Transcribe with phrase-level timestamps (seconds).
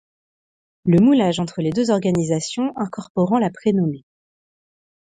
[0.85, 4.03] Le moulage entre les deux organisations incorporant la pré-nommée.